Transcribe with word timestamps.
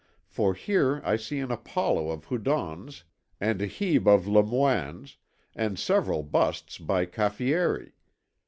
for 0.25 0.55
here 0.55 0.99
I 1.05 1.15
see 1.15 1.37
an 1.41 1.51
Apollo 1.51 2.09
of 2.09 2.25
Houdon's 2.25 3.03
and 3.39 3.61
a 3.61 3.67
Hebe 3.67 4.07
of 4.07 4.25
Lemoine's, 4.27 5.17
and 5.55 5.77
several 5.77 6.23
busts 6.23 6.79
by 6.79 7.05
Caffieri. 7.05 7.91